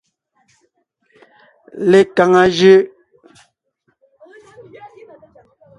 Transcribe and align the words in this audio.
Lekaŋa 1.89 2.43
jʉʼ. 2.57 2.81